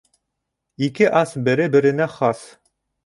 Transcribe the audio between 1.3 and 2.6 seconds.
бере-беренә хас.